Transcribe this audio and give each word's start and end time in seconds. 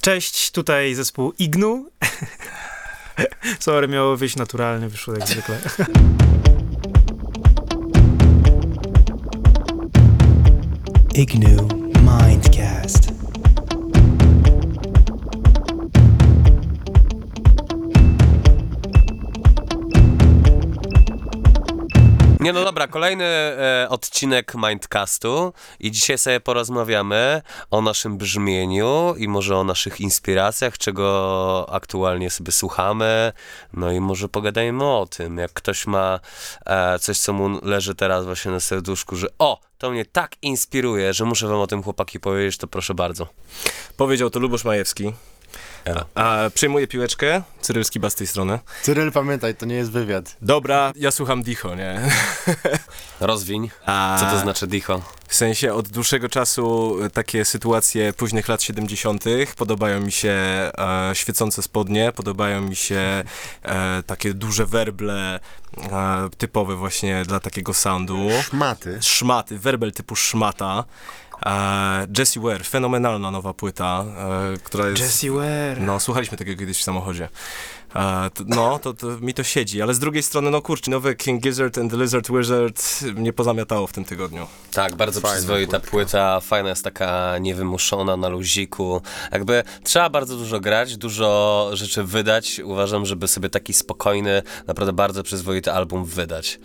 Cześć, 0.00 0.50
tutaj 0.50 0.94
zespół 0.94 1.32
Ignu. 1.38 1.90
Sorry, 3.60 3.88
miało 3.88 4.16
wyjść 4.16 4.36
naturalnie, 4.36 4.88
wyszło 4.88 5.14
jak 5.14 5.28
zwykle. 5.28 5.58
Ignu 11.14 11.68
Mindcast. 12.02 12.55
Nie 22.46 22.52
no 22.52 22.64
dobra, 22.64 22.86
kolejny 22.86 23.24
e, 23.24 23.86
odcinek 23.90 24.52
Mindcastu 24.54 25.52
i 25.80 25.90
dzisiaj 25.90 26.18
sobie 26.18 26.40
porozmawiamy 26.40 27.42
o 27.70 27.82
naszym 27.82 28.18
brzmieniu 28.18 29.14
i 29.18 29.28
może 29.28 29.56
o 29.56 29.64
naszych 29.64 30.00
inspiracjach, 30.00 30.78
czego 30.78 31.66
aktualnie 31.72 32.30
sobie 32.30 32.52
słuchamy, 32.52 33.32
no 33.72 33.92
i 33.92 34.00
może 34.00 34.28
pogadajmy 34.28 34.84
o 34.84 35.06
tym, 35.06 35.38
jak 35.38 35.52
ktoś 35.52 35.86
ma 35.86 36.20
e, 36.66 36.98
coś, 36.98 37.18
co 37.18 37.32
mu 37.32 37.58
leży 37.62 37.94
teraz 37.94 38.24
właśnie 38.24 38.50
na 38.50 38.60
serduszku, 38.60 39.16
że 39.16 39.26
o, 39.38 39.60
to 39.78 39.90
mnie 39.90 40.04
tak 40.04 40.36
inspiruje, 40.42 41.14
że 41.14 41.24
muszę 41.24 41.48
wam 41.48 41.60
o 41.60 41.66
tym 41.66 41.82
chłopaki 41.82 42.20
powiedzieć, 42.20 42.58
to 42.58 42.66
proszę 42.66 42.94
bardzo. 42.94 43.26
Powiedział 43.96 44.30
to 44.30 44.38
Lubosz 44.40 44.64
Majewski. 44.64 45.12
Elo. 45.86 46.04
A 46.14 46.50
przejmuję 46.54 46.86
piłeczkę. 46.86 47.42
Cyrylski 47.60 48.00
bas 48.00 48.12
z 48.12 48.16
tej 48.16 48.26
strony. 48.26 48.58
Cyryl, 48.82 49.12
pamiętaj, 49.12 49.54
to 49.54 49.66
nie 49.66 49.74
jest 49.74 49.90
wywiad. 49.90 50.36
Dobra, 50.42 50.92
ja 50.96 51.10
słucham 51.10 51.42
Dicho, 51.42 51.74
nie? 51.74 52.00
Rozwiń, 53.20 53.70
A 53.86 54.16
co 54.20 54.26
to 54.26 54.38
znaczy 54.38 54.66
dicho? 54.66 55.02
W 55.28 55.34
sensie 55.34 55.74
od 55.74 55.88
dłuższego 55.88 56.28
czasu 56.28 56.96
takie 57.12 57.44
sytuacje 57.44 58.12
późnych 58.12 58.48
lat 58.48 58.62
70. 58.62 59.24
Podobają 59.56 60.00
mi 60.00 60.12
się 60.12 60.30
e, 60.30 61.10
świecące 61.14 61.62
spodnie, 61.62 62.12
podobają 62.12 62.60
mi 62.60 62.76
się 62.76 63.24
e, 63.62 64.02
takie 64.06 64.34
duże 64.34 64.66
werble 64.66 65.40
e, 65.92 66.28
typowe 66.38 66.76
właśnie 66.76 67.24
dla 67.24 67.40
takiego 67.40 67.74
soundu. 67.74 68.28
Szmaty. 68.42 68.98
Szmaty, 69.02 69.58
werbel 69.58 69.92
typu 69.92 70.16
szmata. 70.16 70.84
Jessie 72.18 72.40
Ware, 72.40 72.64
fenomenalna 72.64 73.30
nowa 73.30 73.54
płyta, 73.54 74.04
e, 74.54 74.58
która 74.58 74.88
jest... 74.88 75.02
Jessie 75.02 75.30
Ware. 75.30 75.80
No, 75.80 76.00
słuchaliśmy 76.00 76.38
tego 76.38 76.56
kiedyś 76.56 76.78
w 76.78 76.82
samochodzie. 76.82 77.28
E, 77.96 78.30
no, 78.46 78.78
to, 78.78 78.94
to 78.94 79.06
mi 79.06 79.34
to 79.34 79.42
siedzi, 79.42 79.82
ale 79.82 79.94
z 79.94 79.98
drugiej 79.98 80.22
strony, 80.22 80.50
no 80.50 80.62
kurczę, 80.62 80.90
nowe 80.90 81.14
King 81.14 81.42
Gizzard 81.42 81.78
and 81.78 81.90
the 81.90 81.96
Lizard 81.96 82.30
Wizard 82.30 83.02
mnie 83.14 83.32
pozamiatało 83.32 83.86
w 83.86 83.92
tym 83.92 84.04
tygodniu. 84.04 84.46
Tak, 84.72 84.94
bardzo 84.96 85.20
Fajna 85.20 85.34
przyzwoita 85.36 85.70
płytka. 85.70 85.90
płyta, 85.90 86.40
fajna 86.40 86.68
jest 86.68 86.84
taka 86.84 87.38
niewymuszona, 87.38 88.16
na 88.16 88.28
luziku. 88.28 89.02
Jakby 89.32 89.62
trzeba 89.82 90.10
bardzo 90.10 90.36
dużo 90.36 90.60
grać, 90.60 90.96
dużo 90.96 91.70
rzeczy 91.72 92.04
wydać. 92.04 92.60
Uważam, 92.64 93.06
żeby 93.06 93.28
sobie 93.28 93.48
taki 93.50 93.72
spokojny, 93.72 94.42
naprawdę 94.66 94.92
bardzo 94.92 95.22
przyzwoity 95.22 95.72
album 95.72 96.04
wydać. 96.04 96.58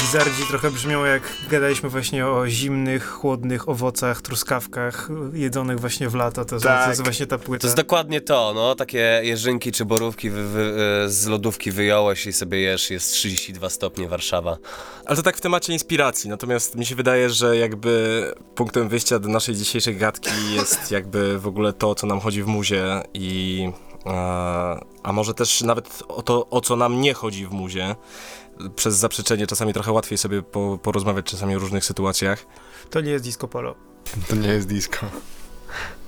Gizardzi 0.00 0.42
trochę 0.48 0.70
brzmią 0.70 1.04
jak 1.04 1.22
gadaliśmy 1.50 1.88
właśnie 1.88 2.26
o 2.26 2.48
zimnych, 2.48 3.06
chłodnych 3.08 3.68
owocach, 3.68 4.22
truskawkach 4.22 5.08
jedzonych 5.32 5.80
właśnie 5.80 6.08
w 6.08 6.14
lato. 6.14 6.44
To, 6.44 6.60
Tak. 6.60 6.84
to 6.84 6.90
jest 6.90 7.02
właśnie 7.02 7.26
ta 7.26 7.38
płyta. 7.38 7.60
To 7.60 7.66
jest 7.66 7.76
dokładnie 7.76 8.20
to, 8.20 8.52
no, 8.54 8.74
takie 8.74 9.20
jeżynki 9.22 9.72
czy 9.72 9.84
borówki 9.84 10.30
wy, 10.30 10.48
wy, 10.48 10.60
y, 11.06 11.10
z 11.10 11.26
lodówki 11.26 11.70
wyjąłeś 11.70 12.26
i 12.26 12.32
sobie 12.32 12.60
jesz, 12.60 12.90
jest 12.90 13.12
32 13.12 13.70
stopnie 13.70 14.08
Warszawa. 14.08 14.56
Ale 15.06 15.16
to 15.16 15.22
tak 15.22 15.36
w 15.36 15.40
temacie 15.40 15.72
inspiracji, 15.72 16.30
natomiast 16.30 16.74
mi 16.76 16.86
się 16.86 16.94
wydaje, 16.94 17.30
że 17.30 17.56
jakby 17.56 18.34
punktem 18.54 18.88
wyjścia 18.88 19.18
do 19.18 19.28
naszej 19.28 19.54
dzisiejszej 19.54 19.96
gadki 19.96 20.30
jest 20.54 20.90
jakby 20.90 21.38
w 21.38 21.46
ogóle 21.46 21.72
to, 21.72 21.94
co 21.94 22.06
nam 22.06 22.20
chodzi 22.20 22.42
w 22.42 22.46
muzie 22.46 23.02
i... 23.14 23.70
e, 24.06 24.10
a 25.02 25.12
może 25.12 25.34
też 25.34 25.60
nawet 25.60 26.02
o 26.08 26.22
to, 26.22 26.46
o 26.50 26.60
co 26.60 26.76
nam 26.76 27.00
nie 27.00 27.14
chodzi 27.14 27.46
w 27.46 27.50
muzie. 27.50 27.96
Przez 28.76 28.96
zaprzeczenie 28.96 29.46
czasami 29.46 29.72
trochę 29.72 29.92
łatwiej 29.92 30.18
sobie 30.18 30.42
po, 30.42 30.78
porozmawiać 30.82 31.26
czasami 31.26 31.56
o 31.56 31.58
różnych 31.58 31.84
sytuacjach. 31.84 32.46
To 32.90 33.00
nie 33.00 33.10
jest 33.10 33.24
disco 33.24 33.48
polo. 33.48 33.74
To 34.28 34.36
nie 34.36 34.48
jest 34.48 34.68
disco. 34.68 35.06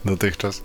Dotychczas. 0.05 0.63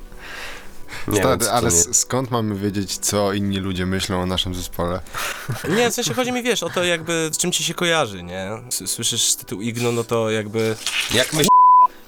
Nie 1.07 1.19
Stary, 1.19 1.49
ale 1.49 1.65
nie- 1.71 1.93
skąd 1.93 2.31
mamy 2.31 2.55
wiedzieć, 2.55 2.97
co 2.97 3.33
inni 3.33 3.57
ludzie 3.57 3.85
myślą 3.85 4.21
o 4.21 4.25
naszym 4.25 4.55
zespole? 4.55 4.99
Nie, 5.77 5.91
w 5.91 5.93
sensie 5.93 6.13
chodzi 6.13 6.31
mi, 6.31 6.43
wiesz, 6.43 6.63
o 6.63 6.69
to 6.69 6.83
jakby 6.83 7.29
z 7.33 7.37
czym 7.37 7.51
ci 7.51 7.63
się 7.63 7.73
kojarzy, 7.73 8.23
nie? 8.23 8.49
S- 8.67 8.91
Słyszysz 8.91 9.35
tytuł 9.35 9.61
Igno, 9.61 9.91
no 9.91 10.03
to 10.03 10.29
jakby... 10.29 10.75
Jak 11.13 11.33
myślisz... 11.33 11.47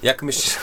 Jak 0.02 0.22
myślisz... 0.22 0.54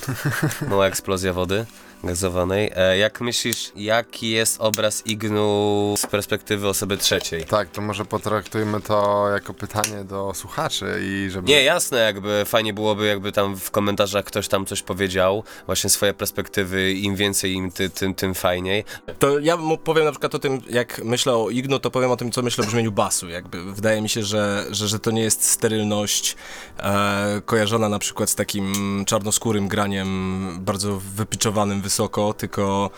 Mała 0.70 0.86
eksplozja 0.86 1.32
wody 1.32 1.66
gazowanej. 2.04 2.70
E, 2.76 2.98
jak 2.98 3.20
myślisz, 3.20 3.72
jaki 3.76 4.30
jest 4.30 4.60
obraz 4.60 5.06
Ignu 5.06 5.94
z 5.98 6.06
perspektywy 6.06 6.68
osoby 6.68 6.96
trzeciej? 6.96 7.44
Tak, 7.44 7.70
to 7.70 7.82
może 7.82 8.04
potraktujmy 8.04 8.80
to 8.80 9.28
jako 9.32 9.54
pytanie 9.54 10.04
do 10.04 10.32
słuchaczy 10.34 11.00
i 11.02 11.30
żeby... 11.30 11.48
Nie, 11.48 11.62
jasne, 11.62 11.98
jakby 11.98 12.42
fajnie 12.46 12.74
byłoby, 12.74 13.06
jakby 13.06 13.32
tam 13.32 13.56
w 13.56 13.70
komentarzach 13.70 14.24
ktoś 14.24 14.48
tam 14.48 14.66
coś 14.66 14.82
powiedział, 14.82 15.44
właśnie 15.66 15.90
swoje 15.90 16.14
perspektywy, 16.14 16.92
im 16.92 17.16
więcej 17.16 17.52
im 17.52 17.72
ty, 17.72 17.90
tym, 17.90 18.14
tym 18.14 18.34
fajniej. 18.34 18.84
To 19.18 19.38
ja 19.38 19.56
mu 19.56 19.78
powiem 19.78 20.04
na 20.04 20.10
przykład 20.10 20.34
o 20.34 20.38
tym, 20.38 20.60
jak 20.70 21.04
myślę 21.04 21.34
o 21.34 21.50
Igno, 21.50 21.78
to 21.78 21.90
powiem 21.90 22.10
o 22.10 22.16
tym, 22.16 22.30
co 22.30 22.42
myślę 22.42 22.64
o 22.64 22.66
brzmieniu 22.66 22.92
basu. 22.92 23.28
Jakby 23.28 23.72
wydaje 23.72 24.02
mi 24.02 24.08
się, 24.08 24.22
że, 24.22 24.66
że, 24.70 24.88
że 24.88 24.98
to 24.98 25.10
nie 25.10 25.22
jest 25.22 25.44
sterylność 25.50 26.36
e, 26.78 27.42
kojarzona 27.44 27.88
na 27.88 27.98
przykład 27.98 28.30
z 28.30 28.34
takim 28.34 29.04
czarnoskórym 29.06 29.68
graniem, 29.68 30.08
bardzo 30.60 31.00
wypiczowanym 31.14 31.82
wysoko, 31.88 32.34
tylko 32.34 32.90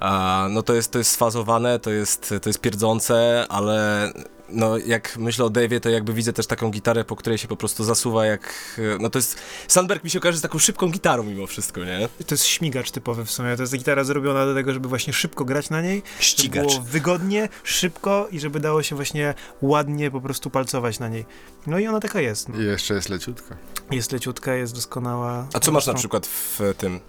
e, 0.00 0.46
no 0.50 0.62
to 0.62 0.74
jest, 0.74 0.92
to 0.92 0.98
jest 0.98 1.10
sfazowane, 1.10 1.78
to 1.78 1.90
jest, 1.90 2.34
to 2.42 2.48
jest 2.48 2.60
pierdzące, 2.60 3.46
ale 3.48 4.12
no 4.48 4.78
jak 4.78 5.16
myślę 5.16 5.44
o 5.44 5.48
Dave'ie, 5.48 5.80
to 5.80 5.88
jakby 5.88 6.12
widzę 6.12 6.32
też 6.32 6.46
taką 6.46 6.70
gitarę, 6.70 7.04
po 7.04 7.16
której 7.16 7.38
się 7.38 7.48
po 7.48 7.56
prostu 7.56 7.84
zasuwa 7.84 8.26
jak... 8.26 8.54
No 9.00 9.10
to 9.10 9.18
jest... 9.18 9.36
Sandberg 9.68 10.04
mi 10.04 10.10
się 10.10 10.20
kojarzy 10.20 10.38
z 10.38 10.42
taką 10.42 10.58
szybką 10.58 10.90
gitarą 10.90 11.22
mimo 11.22 11.46
wszystko, 11.46 11.84
nie? 11.84 12.08
To 12.26 12.34
jest 12.34 12.44
śmigacz 12.44 12.90
typowy 12.90 13.24
w 13.24 13.30
sumie. 13.30 13.56
To 13.56 13.62
jest 13.62 13.76
gitara 13.76 14.04
zrobiona 14.04 14.46
do 14.46 14.54
tego, 14.54 14.72
żeby 14.72 14.88
właśnie 14.88 15.12
szybko 15.12 15.44
grać 15.44 15.70
na 15.70 15.82
niej. 15.82 16.02
Ścigacz. 16.20 16.70
Żeby 16.70 16.80
było 16.80 16.92
wygodnie, 16.92 17.48
szybko 17.62 18.28
i 18.30 18.40
żeby 18.40 18.60
dało 18.60 18.82
się 18.82 18.96
właśnie 18.96 19.34
ładnie 19.62 20.10
po 20.10 20.20
prostu 20.20 20.50
palcować 20.50 20.98
na 20.98 21.08
niej. 21.08 21.26
No 21.66 21.78
i 21.78 21.86
ona 21.86 22.00
taka 22.00 22.20
jest. 22.20 22.48
No. 22.48 22.60
I 22.60 22.64
jeszcze 22.64 22.94
jest 22.94 23.08
leciutka. 23.08 23.56
Jest 23.90 24.12
leciutka, 24.12 24.54
jest 24.54 24.74
doskonała. 24.74 25.48
A 25.54 25.60
co 25.60 25.72
masz 25.72 25.86
na 25.86 25.94
przykład 25.94 26.26
w 26.26 26.60
tym, 26.78 27.00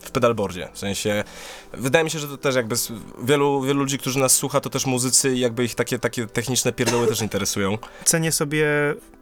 w 0.00 0.10
pedalboardzie? 0.10 0.68
W 0.72 0.78
sensie, 0.78 1.24
wydaje 1.72 2.04
mi 2.04 2.10
się, 2.10 2.18
że 2.18 2.28
to 2.28 2.36
też 2.36 2.54
jakby 2.54 2.74
wielu, 3.22 3.62
wielu 3.62 3.80
ludzi, 3.80 3.98
którzy 3.98 4.18
nas 4.18 4.36
słucha, 4.36 4.60
to 4.60 4.70
też 4.70 4.86
muzycy 4.86 5.34
i 5.34 5.40
jakby 5.40 5.64
ich 5.64 5.74
takie, 5.74 5.98
takie 5.98 6.26
techniczne 6.26 6.72
pierdoły 6.72 7.06
też 7.06 7.20
interesują. 7.22 7.78
Cenię 8.04 8.32
sobie 8.32 8.66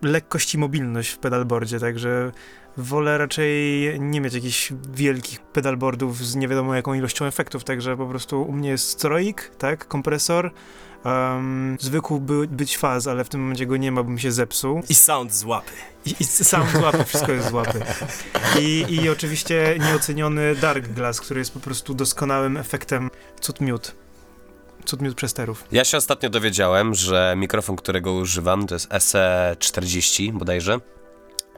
lekkość 0.03 0.55
i 0.55 0.59
mobilność 0.59 1.11
w 1.11 1.19
pedalboardzie, 1.19 1.81
także 1.81 2.33
wolę 2.77 3.19
raczej 3.19 3.51
nie 4.01 4.21
mieć 4.21 4.35
jakichś 4.35 4.73
wielkich 4.91 5.41
pedalboardów 5.41 6.27
z 6.27 6.37
nie 6.37 6.49
wiadomo 6.49 6.75
jaką 6.75 6.95
ilością 6.95 7.25
efektów, 7.25 7.65
także 7.65 7.97
po 7.97 8.07
prostu 8.07 8.43
u 8.43 8.53
mnie 8.53 8.69
jest 8.69 8.89
stroik, 8.89 9.53
tak, 9.59 9.89
kompresor, 9.89 10.53
um, 11.05 11.77
zwykł 11.81 12.21
by, 12.21 12.49
być 12.49 12.79
faz, 12.79 13.07
ale 13.07 13.25
w 13.25 13.29
tym 13.29 13.41
momencie 13.41 13.67
go 13.67 13.77
nie 13.77 13.93
ma, 13.93 14.03
bo 14.03 14.11
mi 14.11 14.21
się 14.21 14.33
zepsuł. 14.33 14.83
I 14.89 14.95
sound 14.95 15.35
z 15.35 15.45
łapy. 15.45 15.73
I, 16.07 16.15
i 16.21 16.25
sam 16.25 16.67
z 16.71 16.75
łapy, 16.75 17.05
wszystko 17.05 17.33
jest 17.33 17.49
z 17.49 17.53
łapy. 17.53 17.81
I, 18.61 18.87
I 18.89 19.09
oczywiście 19.09 19.77
nieoceniony 19.81 20.55
Dark 20.55 20.89
Glass, 20.89 21.21
który 21.21 21.41
jest 21.41 21.53
po 21.53 21.61
prostu 21.61 21.95
doskonałym 21.95 22.57
efektem 22.57 23.11
cud 23.41 23.61
miód. 23.61 23.95
Cud 24.85 25.03
miód 25.03 25.15
przesterów. 25.15 25.65
Ja 25.73 25.85
się 25.85 25.97
ostatnio 25.97 26.31
dowiedziałem, 26.31 26.95
że 26.95 27.35
mikrofon, 27.37 27.77
którego 27.77 28.13
używam, 28.13 28.67
to 28.67 28.75
jest 28.75 28.89
SE40 28.89 30.33
bodajże. 30.33 30.79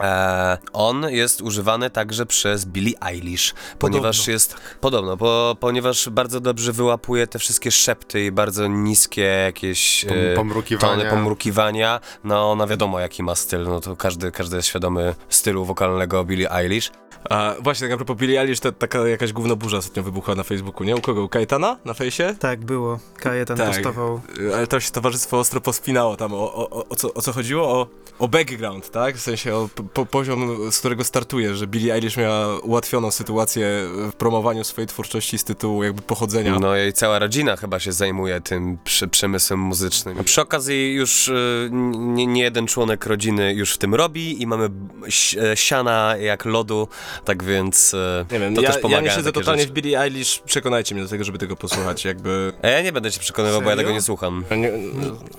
E, 0.02 0.58
on 0.72 1.06
jest 1.10 1.42
używany 1.42 1.90
także 1.90 2.26
przez 2.26 2.64
Billie 2.66 2.94
Eilish, 3.06 3.54
ponieważ 3.78 4.16
Podobno. 4.18 4.32
jest 4.32 4.56
podobno, 4.80 5.16
bo, 5.16 5.56
ponieważ 5.60 6.08
bardzo 6.08 6.41
dobrze 6.41 6.72
wyłapuje 6.72 7.26
te 7.26 7.38
wszystkie 7.38 7.70
szepty 7.70 8.24
i 8.24 8.32
bardzo 8.32 8.66
niskie 8.66 9.22
jakieś 9.22 10.04
Pom- 10.04 10.16
e, 10.32 10.36
pomrukiwania. 10.36 10.97
tony 10.97 11.10
pomrukiwania. 11.10 12.00
No 12.24 12.52
ona 12.52 12.66
wiadomo 12.66 13.00
jaki 13.00 13.22
ma 13.22 13.34
styl, 13.34 13.62
no 13.64 13.80
to 13.80 13.97
każdy, 13.97 14.32
każdy 14.32 14.56
jest 14.56 14.68
świadomy 14.68 15.14
stylu 15.28 15.64
wokalnego 15.64 16.24
Billie 16.24 16.53
Eilish. 16.53 16.91
A 17.30 17.54
właśnie, 17.60 17.86
tak 17.88 17.94
a 17.94 17.96
propos 17.96 18.16
Billie 18.16 18.40
Eilish, 18.40 18.60
to 18.60 18.72
taka 18.72 19.08
jakaś 19.08 19.32
gówno 19.32 19.56
burza 19.56 19.76
ostatnio 19.78 20.02
wybuchła 20.02 20.34
na 20.34 20.42
Facebooku, 20.42 20.84
nie? 20.86 20.96
U 20.96 21.00
kogo? 21.00 21.22
U 21.22 21.28
Kajetana 21.28 21.76
na 21.84 21.94
fejsie? 21.94 22.34
Tak, 22.38 22.64
było. 22.64 22.98
Kajetan 23.16 23.56
Tak. 23.56 23.66
postował. 23.68 24.20
Y, 24.40 24.54
Ale 24.56 24.66
to 24.66 24.80
się 24.80 24.90
towarzystwo 24.90 25.38
ostro 25.38 25.60
pospinało 25.60 26.16
tam 26.16 26.34
o, 26.34 26.54
o, 26.54 26.70
o, 26.70 26.88
o, 26.88 26.96
co, 26.96 27.14
o 27.14 27.22
co 27.22 27.32
chodziło? 27.32 27.68
O, 27.68 27.86
o 28.18 28.28
background, 28.28 28.90
tak? 28.90 29.16
W 29.16 29.20
sensie 29.20 29.54
o 29.54 29.68
po, 29.94 30.06
poziom, 30.06 30.72
z 30.72 30.78
którego 30.78 31.04
startuje, 31.04 31.54
że 31.54 31.66
Billie 31.66 31.94
Eilish 31.94 32.16
miała 32.16 32.58
ułatwioną 32.58 33.10
sytuację 33.10 33.66
w 34.10 34.12
promowaniu 34.18 34.64
swojej 34.64 34.88
twórczości 34.88 35.38
z 35.38 35.44
tytułu 35.44 35.84
jakby 35.84 36.02
pochodzenia. 36.02 36.58
No 36.58 36.76
i 36.78 36.92
cała 36.92 37.18
rodzina 37.18 37.56
chyba 37.56 37.80
się 37.80 37.92
zajmuje 37.92 38.40
tym 38.40 38.78
przy, 38.84 39.08
przemysłem 39.08 39.60
muzycznym. 39.60 40.16
A 40.20 40.22
przy 40.24 40.40
okazji 40.40 40.94
już 40.94 41.28
y, 41.28 41.68
nie, 41.92 42.26
nie 42.26 42.42
jeden 42.42 42.66
członek 42.66 43.06
rodziny 43.06 43.54
już 43.54 43.74
w 43.74 43.78
tym 43.78 43.94
robi 43.94 44.42
i 44.42 44.46
mamy 44.46 44.70
ś- 45.06 45.36
e, 45.38 45.56
siana 45.56 46.14
jak 46.16 46.44
lodu 46.44 46.88
tak 47.24 47.45
więc 47.45 47.95
e, 47.95 48.24
Nie 48.33 48.39
wiem, 48.39 48.54
to 48.54 48.60
ja, 48.60 48.68
też 48.68 48.77
ja 48.77 48.83
pomaga 48.83 49.01
nie 49.03 49.09
na 49.09 49.15
siedzę 49.15 49.33
totalnie 49.33 49.62
rzeczy. 49.62 49.72
w 49.72 49.74
Billie 49.74 50.01
Eilish, 50.01 50.39
przekonajcie 50.39 50.95
mnie 50.95 51.04
do 51.04 51.10
tego, 51.10 51.24
żeby 51.24 51.39
tego 51.39 51.57
posłuchać, 51.57 52.04
jakby... 52.04 52.53
A 52.62 52.68
ja 52.68 52.83
nie 52.83 52.92
będę 52.92 53.10
cię 53.10 53.21
przekonywał, 53.21 53.62
bo 53.62 53.71
ja 53.71 53.77
tego 53.77 53.91
nie 53.92 54.03
słucham. 54.03 54.45
Nie, 54.57 54.72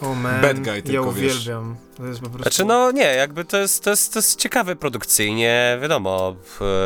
O 0.02 0.16
man, 0.16 0.42
Bad 0.42 0.60
guy 0.60 0.76
ja 0.76 0.82
tylko, 0.82 1.14
wiesz. 1.14 1.36
uwielbiam. 1.36 1.76
To 1.98 2.06
jest 2.08 2.20
po 2.20 2.26
prostu... 2.30 2.42
Znaczy, 2.44 2.66
no 2.66 2.92
nie, 2.92 3.16
jakby 3.16 3.46
to 3.46 3.58
jest, 3.58 3.84
to 3.84 3.90
jest, 3.90 4.14
to 4.14 4.20
jest 4.20 4.40
ciekawe 4.40 4.76
produkcyjnie, 4.76 5.80
wiadomo, 5.82 6.36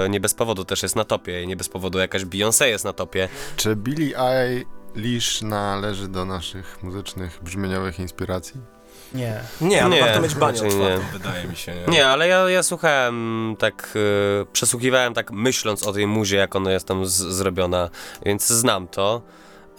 nie 0.10 0.20
bez 0.20 0.34
powodu 0.34 0.66
też 0.66 0.84
jest 0.84 0.96
na 0.96 1.04
topie 1.06 1.44
i 1.44 1.48
nie 1.48 1.56
bez 1.56 1.70
powodu 1.70 2.00
jakaś 2.00 2.26
Beyoncé 2.26 2.66
jest 2.66 2.86
na 2.86 2.94
topie. 2.94 3.30
Czy 3.56 3.76
Billie 3.76 4.20
Eilish 4.20 5.42
należy 5.42 6.08
do 6.08 6.26
naszych 6.26 6.84
muzycznych, 6.84 7.40
brzmieniowych 7.44 8.00
inspiracji? 8.00 8.62
Nie. 9.16 9.40
nie, 9.62 9.84
ale 9.84 9.96
Nie, 9.96 10.02
warto 10.02 10.22
mieć 10.22 10.36
banię 10.36 10.58
otwartą, 10.58 10.80
nie. 10.80 10.98
wydaje 11.20 11.48
mi 11.48 11.56
się, 11.56 11.74
nie? 11.76 11.94
Nie, 11.94 12.08
ale 12.08 12.28
ja, 12.28 12.50
ja 12.50 12.64
słuchałem 12.64 13.56
tak, 13.60 13.90
e, 14.42 14.46
przesłuchiwałem 14.54 15.14
tak 15.14 15.32
myśląc 15.32 15.84
o 15.84 15.94
tej 15.94 16.08
muzie, 16.08 16.38
jak 16.38 16.56
ona 16.56 16.72
jest 16.72 16.88
tam 16.88 17.06
z, 17.06 17.12
zrobiona, 17.14 17.90
więc 18.26 18.48
znam 18.48 18.88
to. 18.88 19.22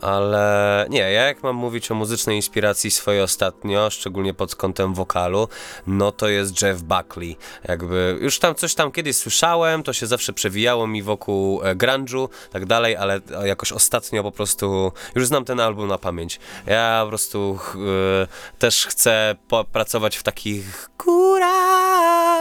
Ale 0.00 0.87
nie, 0.90 0.98
ja 0.98 1.10
jak 1.10 1.43
mam 1.43 1.56
mówić 1.56 1.90
o 1.90 1.94
muzycznej 1.94 2.37
inspiracji 2.37 2.90
swojej 2.90 3.22
ostatnio, 3.22 3.90
szczególnie 3.90 4.34
pod 4.34 4.56
kątem 4.56 4.94
wokalu, 4.94 5.48
no 5.87 6.12
to 6.12 6.28
jest 6.28 6.62
Jeff 6.62 6.82
Buckley. 6.82 7.37
Jakby 7.69 8.19
już 8.20 8.38
tam 8.38 8.54
coś 8.54 8.75
tam 8.75 8.93
kiedyś 8.93 9.16
słyszałem, 9.16 9.82
to 9.82 9.93
się 9.93 10.06
zawsze 10.06 10.32
przewijało 10.32 10.87
mi 10.87 11.02
wokół 11.02 11.62
e, 11.62 11.75
grunge'u, 11.75 12.28
tak 12.50 12.66
dalej, 12.66 12.96
ale 12.96 13.20
jakoś 13.44 13.72
ostatnio 13.72 14.22
po 14.22 14.32
prostu 14.32 14.93
już 15.14 15.26
znam 15.26 15.44
ten 15.44 15.60
album 15.60 15.88
na 15.88 15.99
pamięć. 15.99 16.40
Ja 16.66 17.00
po 17.02 17.08
prostu 17.08 17.58
e, 17.75 18.58
też 18.58 18.87
chcę 18.87 19.37
pracować 19.72 20.16
w 20.16 20.22
takich 20.22 20.88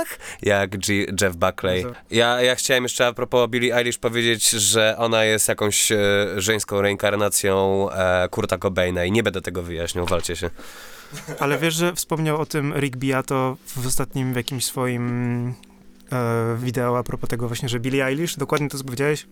górach 0.10 0.20
jak 0.42 0.78
G- 0.78 1.06
Jeff 1.22 1.36
Buckley. 1.36 1.86
Ja, 2.12 2.42
ja 2.42 2.56
chciałem 2.56 2.84
jeszcze 2.84 3.08
a 3.08 3.14
propos 3.14 3.50
Billie 3.50 3.76
Eilish 3.78 3.98
powiedzieć, 3.98 4.50
że 4.50 4.96
ona 4.98 5.24
jest 5.24 5.48
jakąś 5.48 5.92
e, 5.92 5.98
żeńską 6.38 6.82
reinkarnacją 6.82 7.88
e, 7.92 8.30
Kurta 8.30 8.58
Cobaina 8.58 9.06
i 9.06 9.12
nie 9.12 9.24
będę 9.24 9.42
tego 9.42 9.64
wyjaśniał, 9.64 10.06
walcie 10.06 10.36
się. 10.36 10.50
Ale 11.40 11.58
wiesz, 11.58 11.74
że 11.76 11.94
wspomniał 11.94 12.42
o 12.42 12.46
tym 12.46 12.74
Rick 12.74 12.98
Beato 12.98 13.58
w 13.68 13.88
ostatnim 13.88 14.34
w 14.34 14.36
jakimś 14.36 14.66
swoim 14.66 15.48
e, 16.12 16.58
wideo 16.60 16.98
a 16.98 17.04
propos 17.04 17.30
tego 17.30 17.48
właśnie, 17.48 17.70
że 17.70 17.80
Billie 17.80 18.06
Eilish, 18.06 18.36
dokładnie 18.36 18.70
to 18.70 18.78
co 18.78 18.84
powiedziałeś, 18.84 19.26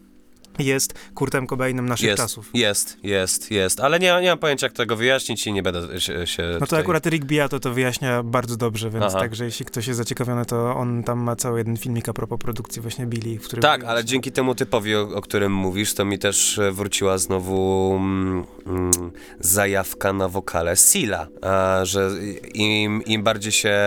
jest 0.59 0.93
Kurtem 1.15 1.47
Cobainem 1.47 1.85
naszych 1.89 2.07
Jest, 2.07 2.17
czasów. 2.17 2.49
jest, 2.53 2.97
jest, 3.03 3.51
jest, 3.51 3.79
ale 3.79 3.99
nie, 3.99 4.21
nie 4.21 4.29
mam 4.29 4.37
pojęcia 4.37 4.65
jak 4.65 4.73
tego 4.73 4.95
wyjaśnić 4.95 5.47
i 5.47 5.53
nie 5.53 5.63
będę 5.63 6.01
się, 6.01 6.27
się 6.27 6.43
No 6.53 6.59
to 6.59 6.65
tutaj... 6.65 6.79
akurat 6.79 7.05
Rick 7.05 7.25
Beato 7.25 7.59
to 7.59 7.73
wyjaśnia 7.73 8.23
bardzo 8.23 8.57
dobrze, 8.57 8.89
więc 8.89 9.05
Aha. 9.05 9.19
także 9.19 9.45
jeśli 9.45 9.65
ktoś 9.65 9.87
jest 9.87 9.97
zaciekawiony, 9.97 10.45
to 10.45 10.75
on 10.75 11.03
tam 11.03 11.19
ma 11.19 11.35
cały 11.35 11.57
jeden 11.57 11.77
filmik 11.77 12.09
a 12.09 12.13
propos 12.13 12.39
produkcji 12.39 12.81
właśnie 12.81 13.05
Billy, 13.05 13.39
w 13.39 13.43
którym... 13.43 13.61
Tak, 13.61 13.83
ale 13.83 14.05
dzięki 14.05 14.31
temu 14.31 14.55
typowi, 14.55 14.95
o, 14.95 15.01
o 15.01 15.21
którym 15.21 15.53
mówisz, 15.53 15.93
to 15.93 16.05
mi 16.05 16.19
też 16.19 16.59
e, 16.59 16.71
wróciła 16.71 17.17
znowu 17.17 17.93
mm, 17.95 18.45
mm, 18.67 18.91
zajawka 19.39 20.13
na 20.13 20.29
wokale 20.29 20.75
Sila, 20.75 21.27
a, 21.41 21.79
że 21.83 22.09
im, 22.53 23.03
im 23.03 23.23
bardziej 23.23 23.51
się 23.51 23.77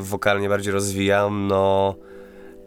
wokalnie 0.00 0.48
bardziej 0.48 0.72
rozwijam, 0.72 1.46
no 1.46 1.94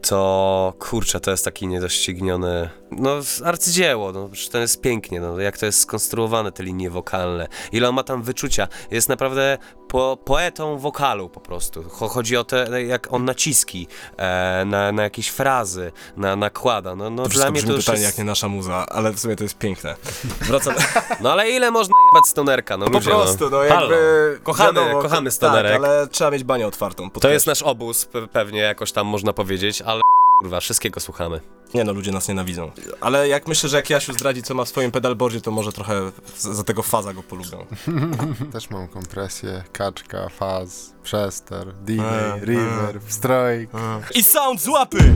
to 0.01 0.74
kurczę, 0.80 1.19
to 1.19 1.31
jest 1.31 1.45
taki 1.45 1.68
niedościgniony, 1.68 2.69
no 3.00 3.16
arcydzieło, 3.45 4.12
no 4.12 4.30
to 4.51 4.57
jest 4.57 4.81
pięknie, 4.81 5.19
no 5.22 5.40
jak 5.40 5.57
to 5.57 5.66
jest 5.66 5.80
skonstruowane 5.80 6.51
te 6.51 6.63
linie 6.63 6.90
wokalne, 6.90 7.48
ile 7.72 7.90
on 7.90 7.95
ma 7.95 8.04
tam 8.04 8.24
wyczucia, 8.24 8.68
jest 8.92 9.10
naprawdę 9.10 9.57
po, 9.88 10.18
poetą 10.25 10.78
wokalu 10.78 11.30
po 11.30 11.40
prostu, 11.40 11.84
Cho- 11.84 12.10
chodzi 12.10 12.38
o 12.38 12.44
te, 12.44 12.84
jak 12.84 13.13
on 13.13 13.25
naciski, 13.25 13.88
e, 14.18 14.63
na, 14.66 14.92
na 14.92 15.04
jakieś 15.04 15.30
frazy, 15.30 15.92
na, 16.18 16.36
nakłada, 16.36 16.95
no, 16.95 17.10
no 17.10 17.24
To 17.24 17.30
dla 17.30 17.51
mnie 17.51 17.63
to 17.63 17.72
już 17.74 17.88
jest, 17.88 18.04
jak 18.04 18.18
nie 18.18 18.24
nasza 18.24 18.48
muza, 18.48 18.86
ale 18.90 19.12
w 19.12 19.19
sumie 19.19 19.36
to 19.36 19.44
jest 19.44 19.57
piękne. 19.57 19.95
Wracam... 20.42 20.74
no 21.22 21.31
ale 21.31 21.50
ile 21.50 21.72
można 21.72 21.94
jebać 22.13 22.25
stonerka, 22.30 22.78
no 22.78 22.86
Po 22.86 22.92
ludzie, 22.92 23.10
prostu, 23.10 23.50
no 23.50 23.57
Halo. 23.57 23.81
jakby... 23.92 24.40
Kochamy, 24.44 24.74
wiadomo, 24.74 25.01
kochamy 25.01 25.30
Tak, 25.30 25.34
stonerek. 25.34 25.75
ale 25.75 26.07
trzeba 26.07 26.31
mieć 26.31 26.44
banię 26.44 26.68
otwartą. 26.68 27.04
To 27.04 27.10
podkreślam. 27.10 27.34
jest 27.34 27.48
nasz 27.48 27.62
obóz, 27.62 28.06
pe- 28.13 28.28
pewnie 28.28 28.60
jakoś 28.60 28.92
tam 28.92 29.07
można 29.07 29.34
powiedzieć, 29.34 29.81
ale 29.81 30.01
kurwa, 30.44 30.60
wszystkiego 30.60 31.00
słuchamy. 31.00 31.40
Nie 31.74 31.84
no, 31.84 31.94
ludzie 31.94 32.12
nas 32.12 32.28
nienawidzą. 32.28 32.72
Ale 33.01 33.28
jak 33.28 33.48
myślę, 33.48 33.69
że 33.69 33.78
jak 33.78 33.90
Jasiu 33.90 34.13
zdradzi, 34.13 34.44
co 34.44 34.54
ma 34.54 34.66
w 34.66 34.69
swoim 34.69 34.92
pedalboardzie, 34.92 35.42
to 35.42 35.51
może 35.51 35.72
trochę 35.72 36.12
za, 36.38 36.54
za 36.54 36.63
tego 36.63 36.84
faza 36.84 37.13
go 37.13 37.24
polubią. 37.24 37.66
Też 38.54 38.69
mam 38.69 38.88
kompresję, 38.88 39.63
kaczka, 39.72 40.30
faz, 40.30 40.94
przester, 41.04 41.74
delay, 41.74 42.31
A, 42.31 42.45
river, 42.45 43.01
wstrojk. 43.06 43.69
I 44.16 44.24
sound 44.24 44.62
z 44.62 44.68
łapy! 44.68 45.13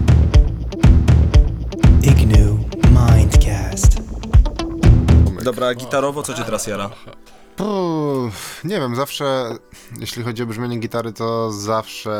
Ignu 2.04 2.60
Mindcast. 2.90 3.98
Dobra, 5.44 5.76
gitarowo, 5.76 6.24
co 6.24 6.34
cię 6.34 6.44
teraz 6.44 6.68
jara? 6.68 6.90
Uff, 7.60 8.64
nie 8.64 8.80
wiem, 8.80 8.96
zawsze, 8.96 9.56
jeśli 10.00 10.24
chodzi 10.24 10.44
o 10.44 10.46
brzmienie 10.46 10.78
gitary, 10.80 11.14
to 11.14 11.52
zawsze... 11.52 12.14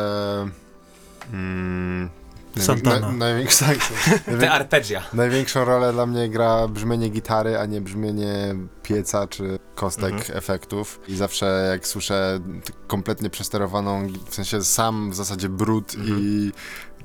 Mm, 1.32 2.10
Santana. 2.58 3.00
naj, 3.08 3.16
największa, 3.18 3.66
tak, 3.66 3.76
Te 4.24 4.30
najwię, 4.30 4.50
arpeggia. 4.50 5.02
największą 5.12 5.64
rolę 5.64 5.92
dla 5.92 6.06
mnie 6.06 6.28
gra 6.28 6.68
brzmienie 6.68 7.08
gitary, 7.08 7.58
a 7.58 7.66
nie 7.66 7.80
brzmienie 7.80 8.54
pieca 8.82 9.26
czy 9.26 9.58
kostek 9.74 10.14
efektów. 10.30 11.00
I 11.08 11.16
zawsze 11.16 11.68
jak 11.72 11.86
słyszę 11.86 12.40
kompletnie 12.86 13.30
przesterowaną, 13.30 14.06
w 14.30 14.34
sensie 14.34 14.62
sam 14.64 15.10
w 15.10 15.14
zasadzie 15.14 15.48
brud 15.48 15.94
i 16.04 16.52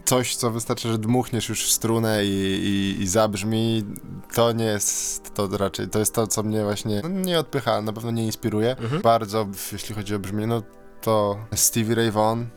coś, 0.05 0.35
co 0.35 0.51
wystarczy, 0.51 0.89
że 0.91 0.97
dmuchniesz 0.97 1.49
już 1.49 1.65
w 1.65 1.71
strunę 1.71 2.25
i, 2.25 2.29
i, 2.97 3.01
i 3.03 3.07
zabrzmi, 3.07 3.83
to 4.33 4.51
nie 4.51 4.65
jest 4.65 5.33
to 5.33 5.57
raczej, 5.57 5.87
to 5.89 5.99
jest 5.99 6.13
to, 6.13 6.27
co 6.27 6.43
mnie 6.43 6.63
właśnie 6.63 7.01
no, 7.03 7.09
nie 7.09 7.39
odpycha, 7.39 7.81
na 7.81 7.93
pewno 7.93 8.11
nie 8.11 8.25
inspiruje. 8.25 8.75
Bardzo, 9.03 9.45
w- 9.45 9.71
jeśli 9.73 9.95
chodzi 9.95 10.15
o 10.15 10.19
brzmienie, 10.19 10.47
no 10.47 10.61
to 11.01 11.37
Stevie 11.55 11.95
Ray 11.95 12.11
Vaughan, 12.11 12.47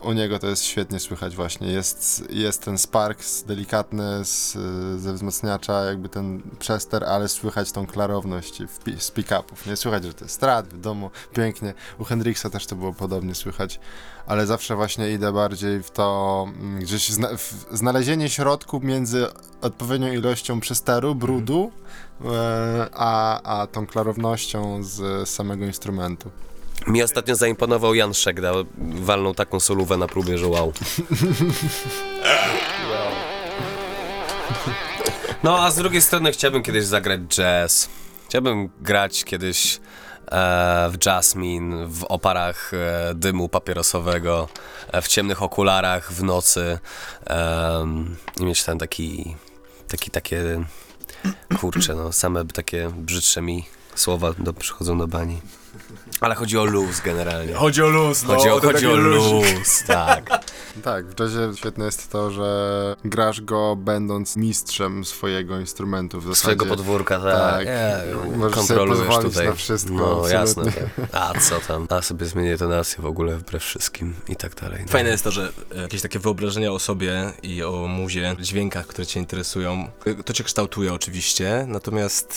u 0.00 0.12
niego 0.12 0.38
to 0.38 0.46
jest 0.46 0.64
świetnie 0.64 1.00
słychać 1.00 1.36
właśnie, 1.36 1.72
jest, 1.72 2.24
jest 2.30 2.62
ten 2.62 2.78
sparks 2.78 3.42
delikatny 3.42 4.24
z, 4.24 4.52
ze 5.00 5.12
wzmacniacza, 5.12 5.84
jakby 5.84 6.08
ten 6.08 6.42
przester, 6.58 7.04
ale 7.04 7.28
słychać 7.28 7.72
tą 7.72 7.86
klarowność 7.86 8.62
w 8.62 9.02
z 9.02 9.10
pick-upów, 9.10 9.66
nie 9.66 9.76
słychać, 9.76 10.04
że 10.04 10.14
to 10.14 10.24
jest 10.24 10.34
strat 10.34 10.68
w 10.68 10.80
domu, 10.80 11.10
pięknie, 11.34 11.74
u 11.98 12.04
Hendrixa 12.04 12.46
też 12.52 12.66
to 12.66 12.76
było 12.76 12.92
podobnie 12.92 13.34
słychać, 13.34 13.80
ale 14.26 14.46
zawsze 14.46 14.76
właśnie 14.76 15.10
idę 15.10 15.32
bardziej 15.32 15.82
w 15.82 15.90
to, 15.90 16.46
mm, 16.48 16.80
gdzieś 16.80 17.08
zna, 17.08 17.28
w 17.36 17.66
znalezienie 17.72 18.28
środku 18.28 18.80
między 18.80 19.26
odpowiednią 19.60 20.12
ilością 20.12 20.60
przesteru, 20.60 21.14
brudu, 21.14 21.72
e, 22.24 22.88
a, 22.92 23.42
a 23.42 23.66
tą 23.66 23.86
klarownością 23.86 24.84
z 24.84 25.28
samego 25.28 25.64
instrumentu. 25.64 26.30
Mi 26.88 27.02
ostatnio 27.02 27.36
zaimponował 27.36 27.94
Jan 27.94 28.14
Szegda, 28.14 28.52
walnął 28.78 29.34
taką 29.34 29.60
solówę 29.60 29.96
na 29.96 30.06
próbie, 30.06 30.38
że 30.38 30.46
wow. 30.46 30.72
No, 35.42 35.58
a 35.58 35.70
z 35.70 35.76
drugiej 35.76 36.02
strony 36.02 36.32
chciałbym 36.32 36.62
kiedyś 36.62 36.84
zagrać 36.84 37.20
jazz. 37.20 37.88
Chciałbym 38.28 38.68
grać 38.80 39.24
kiedyś 39.24 39.76
e, 39.76 40.90
w 40.92 41.06
Jasmine, 41.06 41.86
w 41.88 42.04
oparach 42.04 42.72
e, 42.74 43.14
dymu 43.14 43.48
papierosowego, 43.48 44.48
e, 44.92 45.02
w 45.02 45.08
ciemnych 45.08 45.42
okularach 45.42 46.12
w 46.12 46.22
nocy 46.22 46.78
i 48.40 48.44
mieć 48.44 48.64
ten 48.64 48.78
taki, 48.78 49.36
taki, 49.88 50.10
takie, 50.10 50.64
kurczę, 51.60 51.94
no, 51.94 52.12
same 52.12 52.44
takie 52.44 52.90
brzydsze 52.96 53.42
mi 53.42 53.64
słowa 53.98 54.32
do, 54.38 54.52
przychodzą 54.52 54.98
do 54.98 55.06
bani. 55.08 55.40
Ale 56.20 56.34
chodzi 56.34 56.58
o 56.58 56.64
luz 56.64 57.00
generalnie. 57.00 57.54
Chodzi 57.54 57.82
o 57.82 57.88
luz, 57.88 58.22
no. 58.22 58.34
Chodzi 58.34 58.48
o, 58.48 58.60
chodzi 58.60 58.86
o 58.86 58.96
luz, 58.96 59.82
tak. 59.86 60.30
Tak, 60.84 61.06
w 61.06 61.20
jazzie 61.20 61.38
świetne 61.56 61.84
jest 61.84 62.10
to, 62.10 62.30
że 62.30 62.96
grasz 63.04 63.40
go 63.40 63.76
będąc 63.76 64.36
mistrzem 64.36 65.04
swojego 65.04 65.60
instrumentu 65.60 66.20
w 66.20 66.22
zasadzie. 66.22 66.40
Swojego 66.40 66.66
podwórka, 66.66 67.20
tak. 67.20 67.32
Tak. 67.32 67.66
Nie, 67.66 67.96
Możesz 68.36 68.56
sobie 68.56 68.66
kontrolujesz 68.68 69.06
pozwolić 69.06 69.32
tutaj. 69.32 69.46
na 69.48 69.54
wszystko, 69.54 69.92
No 69.94 70.28
jasne. 70.28 70.40
absolutnie. 70.62 70.90
Tak. 70.96 71.08
A 71.36 71.40
co 71.40 71.60
tam? 71.60 71.86
A 71.90 72.02
sobie 72.02 72.26
zmienię 72.26 72.58
tonację 72.58 73.02
w 73.02 73.06
ogóle 73.06 73.36
wbrew 73.36 73.62
wszystkim 73.62 74.14
i 74.28 74.36
tak 74.36 74.54
dalej. 74.54 74.82
No. 74.86 74.92
Fajne 74.92 75.10
jest 75.10 75.24
to, 75.24 75.30
że 75.30 75.52
e, 75.76 75.82
jakieś 75.82 76.02
takie 76.02 76.18
wyobrażenia 76.18 76.72
o 76.72 76.78
sobie 76.78 77.32
i 77.42 77.62
o 77.62 77.86
muzie, 77.88 78.36
dźwiękach, 78.40 78.86
które 78.86 79.06
cię 79.06 79.20
interesują, 79.20 79.88
e, 80.06 80.14
to 80.14 80.32
cię 80.32 80.44
kształtuje 80.44 80.92
oczywiście, 80.94 81.64
natomiast 81.68 82.34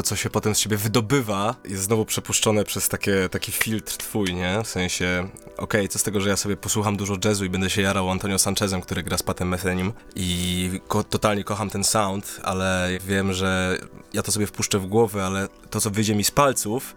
to, 0.00 0.04
co 0.04 0.16
się 0.16 0.30
potem 0.30 0.54
z 0.54 0.58
ciebie 0.58 0.76
wydobywa, 0.76 1.54
jest 1.64 1.82
znowu 1.82 2.04
przepuszczone 2.04 2.64
przez 2.64 2.88
takie, 2.88 3.28
taki 3.28 3.52
filtr 3.52 3.96
twój, 3.96 4.34
nie? 4.34 4.60
W 4.64 4.68
sensie, 4.68 5.28
okej, 5.56 5.88
co 5.88 5.98
z 5.98 6.02
tego, 6.02 6.20
że 6.20 6.28
ja 6.28 6.36
sobie 6.36 6.56
posłucham 6.56 6.96
dużo 6.96 7.16
jazzu 7.24 7.44
i 7.44 7.48
będę 7.48 7.70
się 7.70 7.82
jarał 7.82 8.10
Antonio 8.10 8.38
Sanchezem, 8.38 8.80
który 8.80 9.02
gra 9.02 9.18
z 9.18 9.22
Patem 9.22 9.48
Methenim 9.48 9.92
i 10.16 10.70
ko- 10.88 11.04
totalnie 11.04 11.44
kocham 11.44 11.70
ten 11.70 11.84
sound, 11.84 12.40
ale 12.42 12.88
wiem, 13.06 13.32
że 13.32 13.78
ja 14.12 14.22
to 14.22 14.32
sobie 14.32 14.46
wpuszczę 14.46 14.78
w 14.78 14.86
głowę, 14.86 15.24
ale 15.26 15.48
to, 15.70 15.80
co 15.80 15.90
wyjdzie 15.90 16.14
mi 16.14 16.24
z 16.24 16.30
palców, 16.30 16.94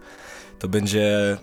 to 0.58 0.68
będzie 0.68 1.36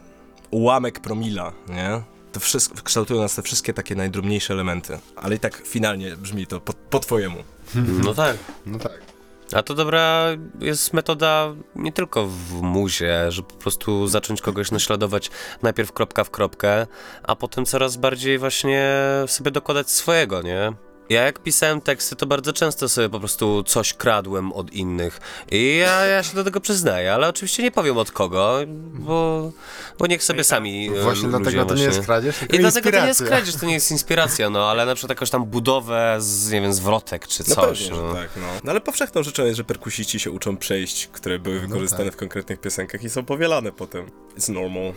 ułamek 0.51 0.99
promila, 0.99 1.51
nie? 1.69 2.01
to 2.31 2.39
wszystko, 2.39 2.75
kształtują 2.83 3.21
nas 3.21 3.35
te 3.35 3.41
wszystkie 3.41 3.73
takie 3.73 3.95
najdrobniejsze 3.95 4.53
elementy. 4.53 4.99
Ale 5.15 5.35
i 5.35 5.39
tak 5.39 5.61
finalnie 5.65 6.15
brzmi 6.17 6.47
to 6.47 6.59
po, 6.61 6.73
po 6.73 6.99
twojemu. 6.99 7.43
No 7.75 8.13
tak. 8.13 8.37
No 8.65 8.79
tak. 8.79 9.10
A 9.53 9.63
to 9.63 9.73
dobra 9.73 10.27
jest 10.59 10.93
metoda 10.93 11.53
nie 11.75 11.91
tylko 11.91 12.27
w 12.27 12.61
muzie, 12.61 13.31
żeby 13.31 13.47
po 13.47 13.55
prostu 13.55 14.07
zacząć 14.07 14.41
kogoś 14.41 14.71
naśladować 14.71 15.31
najpierw 15.61 15.91
kropka 15.91 16.23
w 16.23 16.29
kropkę, 16.29 16.87
a 17.23 17.35
potem 17.35 17.65
coraz 17.65 17.97
bardziej 17.97 18.37
właśnie 18.37 18.93
sobie 19.27 19.51
dokładać 19.51 19.89
swojego, 19.89 20.41
nie? 20.41 20.73
Ja 21.11 21.23
jak 21.23 21.39
pisałem 21.39 21.81
teksty, 21.81 22.15
to 22.15 22.25
bardzo 22.25 22.53
często 22.53 22.89
sobie 22.89 23.09
po 23.09 23.19
prostu 23.19 23.63
coś 23.63 23.93
kradłem 23.93 24.53
od 24.53 24.73
innych. 24.73 25.19
I 25.51 25.77
ja, 25.77 26.05
ja 26.05 26.23
się 26.23 26.35
do 26.35 26.43
tego 26.43 26.61
przyznaję, 26.61 27.13
ale 27.13 27.27
oczywiście 27.27 27.63
nie 27.63 27.71
powiem 27.71 27.97
od 27.97 28.11
kogo, 28.11 28.59
bo, 28.93 29.51
bo 29.99 30.07
niech 30.07 30.23
sobie 30.23 30.43
sami 30.43 30.89
e, 30.89 31.01
Właśnie 31.01 31.27
ludzie 31.27 31.43
dlatego 31.43 31.65
to 31.65 31.75
nie 31.75 31.83
jest 31.83 32.01
kradzież, 32.01 32.35
I 32.53 32.59
dlatego 32.59 32.91
to 32.91 33.01
nie 33.01 33.07
jest 33.07 33.23
kradzież, 33.23 33.55
to 33.55 33.65
nie 33.65 33.73
jest 33.73 33.91
inspiracja, 33.91 34.49
no, 34.49 34.69
ale 34.69 34.85
na 34.85 34.95
przykład 34.95 35.09
jakąś 35.09 35.29
tam 35.29 35.45
budowę 35.45 36.15
z, 36.19 36.51
nie 36.51 36.61
wiem, 36.61 36.73
zwrotek 36.73 37.27
czy 37.27 37.43
No 37.47 37.55
coś. 37.55 37.79
pewnie, 37.79 38.01
no. 38.01 38.13
że 38.13 38.19
tak, 38.19 38.29
no. 38.35 38.47
no. 38.63 38.71
ale 38.71 38.81
powszechną 38.81 39.23
rzeczą 39.23 39.45
jest, 39.45 39.57
że 39.57 39.63
perkusiści 39.63 40.19
się 40.19 40.31
uczą 40.31 40.57
przejść, 40.57 41.07
które 41.07 41.39
były 41.39 41.59
wykorzystane 41.59 42.05
tak. 42.05 42.13
w 42.13 42.17
konkretnych 42.17 42.61
piosenkach 42.61 43.03
i 43.03 43.09
są 43.09 43.25
powielane 43.25 43.71
potem. 43.71 44.05
It's 44.37 44.49
normal. 44.49 44.93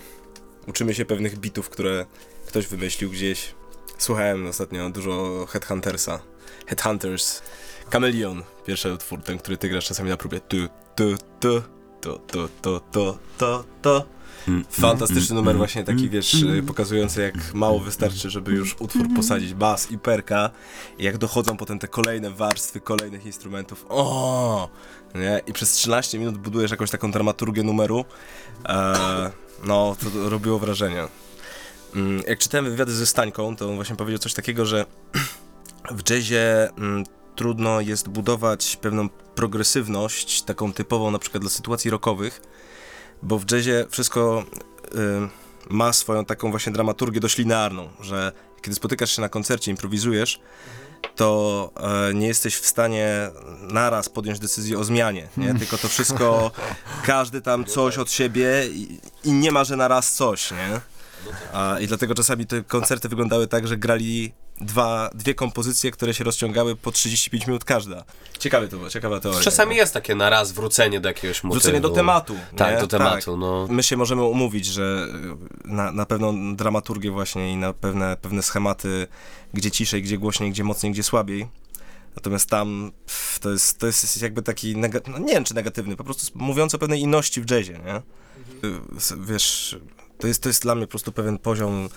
Uczymy 0.66 0.94
się 0.94 1.04
pewnych 1.04 1.38
bitów, 1.38 1.70
które 1.70 2.06
ktoś 2.46 2.66
wymyślił 2.66 3.10
gdzieś. 3.10 3.54
Słuchałem 3.98 4.46
ostatnio 4.46 4.90
dużo 4.90 5.46
Headhuntersa. 5.46 6.20
Headhunters. 6.66 7.42
Kameleon. 7.90 8.42
Pierwszy 8.66 8.92
utwór, 8.92 9.22
ten, 9.22 9.38
który 9.38 9.56
ty 9.56 9.68
grasz 9.68 9.86
czasami 9.86 10.10
na 10.10 10.16
próbie. 10.16 10.40
Tu, 10.40 10.56
tu, 10.96 11.04
tu, 11.40 11.62
to, 12.00 12.18
to, 12.18 12.48
to, 12.62 12.80
to, 12.80 13.18
to, 13.38 13.64
to. 13.82 14.04
Mm, 14.48 14.64
Fantastyczny 14.70 15.32
mm, 15.32 15.36
numer 15.36 15.50
mm, 15.50 15.58
właśnie 15.58 15.84
taki, 15.84 16.08
wiesz, 16.08 16.36
pokazujący 16.66 17.22
jak 17.22 17.54
mało 17.54 17.80
wystarczy, 17.80 18.30
żeby 18.30 18.52
już 18.52 18.76
utwór 18.80 19.06
posadzić 19.16 19.54
bas 19.54 19.90
i 19.90 19.98
perka. 19.98 20.50
I 20.98 21.04
jak 21.04 21.18
dochodzą 21.18 21.56
potem 21.56 21.78
te 21.78 21.88
kolejne 21.88 22.30
warstwy 22.30 22.80
kolejnych 22.80 23.26
instrumentów. 23.26 23.86
O! 23.88 24.68
Nie? 25.14 25.40
I 25.46 25.52
przez 25.52 25.72
13 25.72 26.18
minut 26.18 26.38
budujesz 26.38 26.70
jakąś 26.70 26.90
taką 26.90 27.10
dramaturgię 27.10 27.62
numeru. 27.62 28.04
Eee, 28.64 29.30
no, 29.64 29.96
to 30.00 30.30
robiło 30.30 30.58
wrażenie. 30.58 31.04
Mm, 31.94 32.22
Jak 32.28 32.38
czytałem 32.38 32.70
wywiady 32.70 32.92
ze 32.92 33.06
Stańką, 33.06 33.56
to 33.56 33.68
on 33.68 33.74
właśnie 33.74 33.96
powiedział 33.96 34.18
coś 34.18 34.34
takiego, 34.34 34.66
że 34.66 34.86
w 35.98 36.10
jazzie 36.10 36.68
mm, 36.78 37.04
trudno 37.36 37.80
jest 37.80 38.08
budować 38.08 38.76
pewną 38.76 39.08
progresywność, 39.08 40.42
taką 40.42 40.72
typową 40.72 41.10
na 41.10 41.18
przykład 41.18 41.42
dla 41.42 41.50
sytuacji 41.50 41.90
rockowych, 41.90 42.40
bo 43.22 43.38
w 43.38 43.50
jazzie 43.52 43.86
wszystko 43.90 44.44
y, 44.94 44.98
ma 45.70 45.92
swoją 45.92 46.24
taką 46.24 46.50
właśnie 46.50 46.72
dramaturgię 46.72 47.20
dość 47.20 47.38
linearną, 47.38 47.88
że 48.00 48.32
kiedy 48.62 48.74
spotykasz 48.74 49.16
się 49.16 49.22
na 49.22 49.28
koncercie, 49.28 49.70
improwizujesz, 49.70 50.40
to 51.16 51.70
e, 52.10 52.14
nie 52.14 52.26
jesteś 52.26 52.56
w 52.56 52.66
stanie 52.66 53.30
naraz 53.60 54.08
podjąć 54.08 54.38
decyzję 54.38 54.78
o 54.78 54.84
zmianie, 54.84 55.28
nie? 55.36 55.54
Tylko 55.54 55.78
to 55.78 55.88
wszystko, 55.88 56.50
każdy 57.04 57.40
tam 57.42 57.64
coś 57.64 57.98
od 57.98 58.10
siebie 58.10 58.66
i, 58.68 59.00
i 59.24 59.32
nie 59.32 59.52
ma, 59.52 59.64
że 59.64 59.76
naraz 59.76 60.12
coś, 60.12 60.50
nie? 60.50 60.80
A, 61.54 61.80
I 61.80 61.86
dlatego 61.86 62.14
czasami 62.14 62.46
te 62.46 62.62
koncerty 62.62 63.08
wyglądały 63.08 63.46
tak, 63.46 63.68
że 63.68 63.76
grali 63.76 64.32
dwa, 64.60 65.10
dwie 65.14 65.34
kompozycje, 65.34 65.90
które 65.90 66.14
się 66.14 66.24
rozciągały 66.24 66.76
po 66.76 66.92
35 66.92 67.46
minut 67.46 67.64
każda. 67.64 68.04
Ciekawe 68.38 68.68
to 68.68 68.76
było, 68.76 68.90
ciekawa 68.90 69.20
teoria. 69.20 69.40
Czasami 69.40 69.76
jest 69.76 69.94
takie 69.94 70.14
na 70.14 70.30
raz 70.30 70.52
wrócenie 70.52 71.00
do 71.00 71.08
jakiegoś 71.08 71.44
motywu. 71.44 71.60
Wrócenie 71.60 71.80
do 71.80 71.88
tematu. 71.90 72.34
Tak, 72.56 72.74
nie? 72.74 72.80
do 72.80 72.86
tematu, 72.86 73.36
no. 73.36 73.66
My 73.70 73.82
się 73.82 73.96
możemy 73.96 74.22
umówić, 74.22 74.66
że 74.66 75.08
y, 75.64 75.68
na, 75.68 75.92
na 75.92 76.06
pewną 76.06 76.56
dramaturgię 76.56 77.10
właśnie 77.10 77.52
i 77.52 77.56
na 77.56 77.72
pewne, 77.72 78.16
pewne 78.22 78.42
schematy, 78.42 79.06
gdzie 79.54 79.70
ciszej, 79.70 80.02
gdzie 80.02 80.18
głośniej, 80.18 80.50
gdzie 80.50 80.64
mocniej, 80.64 80.92
gdzie 80.92 81.02
słabiej. 81.02 81.48
Natomiast 82.16 82.50
tam 82.50 82.92
pff, 83.06 83.38
to 83.38 83.50
jest, 83.50 83.78
to 83.78 83.86
jest 83.86 84.22
jakby 84.22 84.42
taki, 84.42 84.76
nega- 84.76 85.10
no 85.10 85.18
nie 85.18 85.32
wiem 85.34 85.44
czy 85.44 85.54
negatywny, 85.54 85.96
po 85.96 86.04
prostu 86.04 86.38
mówiąc 86.38 86.74
o 86.74 86.78
pewnej 86.78 87.00
inności 87.00 87.40
w 87.40 87.50
jazzie, 87.50 87.80
nie? 87.84 87.96
Y, 88.68 88.80
Wiesz, 89.20 89.76
to 90.18 90.26
jest, 90.26 90.42
to 90.42 90.48
jest 90.48 90.62
dla 90.62 90.74
mnie 90.74 90.86
po 90.86 90.90
prostu 90.90 91.12
pewien 91.12 91.38
poziom 91.38 91.88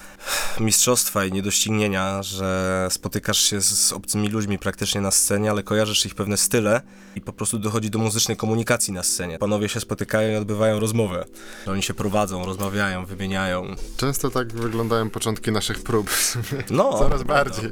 mistrzostwa 0.59 1.25
i 1.25 1.31
niedoścignienia, 1.31 2.23
że 2.23 2.87
spotykasz 2.91 3.39
się 3.39 3.61
z, 3.61 3.93
obcymi 3.93 4.29
ludźmi 4.29 4.59
praktycznie 4.59 5.01
na 5.01 5.11
scenie, 5.11 5.51
ale 5.51 5.63
kojarzysz 5.63 6.05
ich 6.05 6.15
pewne 6.15 6.37
style 6.37 6.81
i 7.15 7.21
po 7.21 7.33
prostu 7.33 7.59
dochodzi 7.59 7.89
do 7.89 7.99
muzycznej 7.99 8.37
komunikacji 8.37 8.93
na 8.93 9.03
scenie. 9.03 9.39
Panowie 9.39 9.69
się 9.69 9.79
spotykają 9.79 10.33
i 10.33 10.35
odbywają 10.35 10.79
rozmowę. 10.79 11.25
Oni 11.67 11.83
się 11.83 11.93
prowadzą, 11.93 12.45
rozmawiają, 12.45 13.05
wymieniają. 13.05 13.75
Często 13.97 14.29
tak 14.29 14.53
wyglądają 14.53 15.09
początki 15.09 15.51
naszych 15.51 15.83
prób. 15.83 16.09
No, 16.69 16.93
Coraz 16.99 17.23
bardziej. 17.23 17.69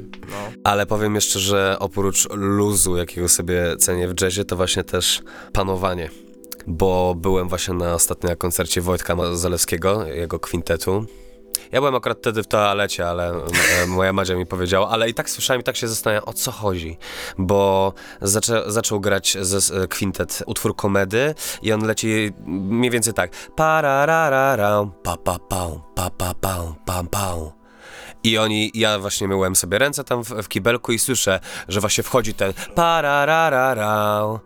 Ale 0.64 0.86
powiem 0.86 1.14
jeszcze, 1.14 1.40
że 1.40 1.76
oprócz 1.78 2.28
luzu, 2.30 2.96
jakiego 2.96 3.28
sobie 3.28 3.76
cenię 3.76 4.08
w 4.08 4.20
jazzie, 4.20 4.44
to 4.44 4.56
właśnie 4.56 4.84
też 4.84 5.22
panowanie. 5.52 6.25
Bo 6.66 7.14
byłem 7.14 7.48
właśnie 7.48 7.74
na 7.74 7.94
ostatnim 7.94 8.36
koncercie 8.36 8.80
Wojtka 8.80 9.16
Zalewskiego, 9.32 10.06
jego 10.06 10.38
kwintetu. 10.38 11.06
Ja 11.72 11.80
byłem 11.80 11.94
akurat 11.94 12.18
wtedy 12.18 12.42
w 12.42 12.46
toalecie, 12.46 13.08
ale 13.08 13.32
e, 13.82 13.86
moja 13.86 14.12
Madzia 14.12 14.34
mi 14.34 14.46
powiedziała, 14.46 14.88
ale 14.88 15.08
i 15.08 15.14
tak 15.14 15.30
słyszałem 15.30 15.60
i 15.60 15.64
tak 15.64 15.76
się 15.76 15.88
zastanawiam, 15.88 16.24
o 16.26 16.32
co 16.32 16.52
chodzi. 16.52 16.98
Bo 17.38 17.92
zaczę, 18.22 18.62
zaczął 18.66 19.00
grać 19.00 19.36
ze 19.40 19.88
kwintet 19.88 20.42
utwór 20.46 20.76
komedy 20.76 21.34
i 21.62 21.72
on 21.72 21.86
leci 21.86 22.32
mniej 22.46 22.90
więcej 22.90 23.14
tak. 23.14 23.30
Pararararam, 23.56 24.92
pa 25.02 25.16
pa 25.16 25.38
pam, 25.38 25.82
pa 25.94 26.10
pa 26.10 26.34
pam, 26.34 26.74
pam 26.86 27.06
pam. 27.08 27.50
I 28.24 28.38
oni, 28.38 28.70
ja 28.74 28.98
właśnie 28.98 29.28
myłem 29.28 29.56
sobie 29.56 29.78
ręce 29.78 30.04
tam 30.04 30.24
w, 30.24 30.28
w 30.28 30.48
kibelku 30.48 30.92
i 30.92 30.98
słyszę, 30.98 31.40
że 31.68 31.80
właśnie 31.80 32.04
wchodzi 32.04 32.34
ten 32.34 32.52
pararararau 32.74 34.40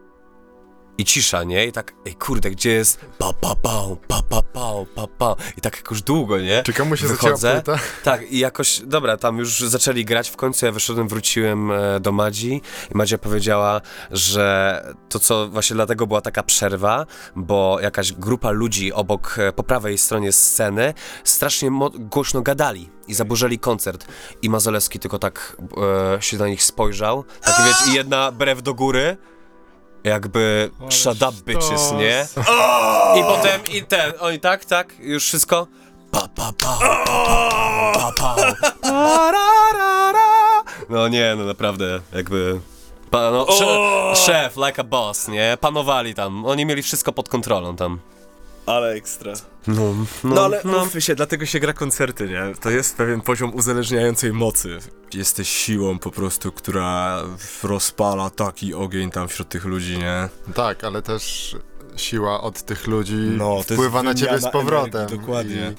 i 1.00 1.04
cisza, 1.04 1.44
nie? 1.44 1.66
I 1.66 1.72
tak, 1.72 1.92
ej 2.06 2.14
kurde, 2.14 2.50
gdzie 2.50 2.70
jest 2.70 3.00
pa 3.18 3.32
pa 3.32 3.54
pa, 3.56 3.82
pa 4.08 4.22
pa 4.22 4.42
pa, 4.42 4.72
pa 4.94 5.06
pa 5.06 5.36
i 5.56 5.60
tak 5.60 5.76
jakoś 5.76 6.02
długo, 6.02 6.38
nie? 6.38 6.62
Czy 6.62 6.72
komu 6.72 6.96
się 6.96 7.06
Wychodzę, 7.06 7.52
płyta? 7.54 7.78
Tak, 8.04 8.32
i 8.32 8.38
jakoś, 8.38 8.80
dobra, 8.80 9.16
tam 9.16 9.38
już 9.38 9.60
zaczęli 9.60 10.04
grać 10.04 10.30
w 10.30 10.36
końcu, 10.36 10.66
ja 10.66 10.72
wyszedłem, 10.72 11.08
wróciłem 11.08 11.70
e, 11.70 12.00
do 12.00 12.12
Madzi 12.12 12.62
i 12.94 12.96
Madzia 12.96 13.18
powiedziała, 13.18 13.80
że 14.10 14.84
to 15.08 15.18
co, 15.18 15.48
właśnie 15.48 15.74
dlatego 15.74 16.06
była 16.06 16.20
taka 16.20 16.42
przerwa, 16.42 17.06
bo 17.36 17.78
jakaś 17.82 18.12
grupa 18.12 18.50
ludzi 18.50 18.92
obok, 18.92 19.36
e, 19.38 19.52
po 19.52 19.62
prawej 19.62 19.98
stronie 19.98 20.32
sceny 20.32 20.94
strasznie 21.24 21.70
głośno 21.94 22.42
gadali 22.42 22.88
i 23.08 23.14
zaburzeli 23.14 23.58
koncert. 23.58 24.06
I 24.42 24.50
Mazolewski 24.50 24.98
tylko 24.98 25.18
tak 25.18 25.56
e, 26.16 26.22
się 26.22 26.36
na 26.36 26.48
nich 26.48 26.62
spojrzał. 26.62 27.24
Tak 27.42 27.54
wiesz, 27.66 27.88
i 27.88 27.96
jedna 27.96 28.32
brew 28.32 28.62
do 28.62 28.74
góry 28.74 29.16
jakby 30.04 30.70
shut 30.90 31.22
up 31.22 31.34
bitches, 31.46 31.92
nie? 31.92 32.26
I 33.16 33.22
potem, 33.22 33.60
i 33.72 33.82
ten, 33.82 34.12
oni 34.20 34.38
tak, 34.40 34.64
tak, 34.64 34.94
już 34.98 35.24
wszystko 35.24 35.66
pa 36.10 36.20
pa 36.34 36.52
pa 36.58 36.78
pa 36.78 37.04
pa 37.94 38.12
pa 38.18 38.34
pa 38.82 39.30
ra, 39.32 39.72
ra, 39.78 40.12
ra. 40.12 40.62
No 40.88 41.08
nie, 41.08 41.34
no 41.36 41.44
naprawdę, 41.44 42.00
jakby 42.12 42.60
pa, 43.10 43.30
no, 43.30 43.44
sze- 43.46 44.14
szef, 44.16 44.56
like 44.56 44.80
a 44.80 44.84
boss, 44.84 45.28
nie? 45.28 45.56
Panowali 45.60 46.14
tam, 46.14 46.46
oni 46.46 46.66
mieli 46.66 46.82
wszystko 46.82 47.12
pod 47.12 47.28
kontrolą 47.28 47.76
tam. 47.76 47.98
Ale 48.66 48.92
ekstra. 48.92 49.32
No, 49.66 49.94
No, 50.24 50.44
ale 50.44 50.60
mówmy 50.64 51.00
się, 51.00 51.14
dlatego 51.14 51.46
się 51.46 51.60
gra 51.60 51.72
koncerty, 51.72 52.28
nie? 52.28 52.54
To 52.60 52.70
jest 52.70 52.96
pewien 52.96 53.20
poziom 53.20 53.54
uzależniającej 53.54 54.32
mocy. 54.32 54.78
Jesteś 55.14 55.48
siłą 55.48 55.98
po 55.98 56.10
prostu, 56.10 56.52
która 56.52 57.22
rozpala 57.62 58.30
taki 58.30 58.74
ogień 58.74 59.10
tam 59.10 59.28
wśród 59.28 59.48
tych 59.48 59.64
ludzi, 59.64 59.98
nie? 59.98 60.28
Tak, 60.54 60.84
ale 60.84 61.02
też 61.02 61.56
siła 61.96 62.40
od 62.40 62.62
tych 62.62 62.86
ludzi 62.86 63.14
No, 63.36 63.62
wpływa 63.62 64.02
na 64.02 64.14
ciebie 64.14 64.38
z 64.38 64.50
powrotem. 64.50 64.96
energii, 65.00 65.18
dokładnie. 65.18 65.74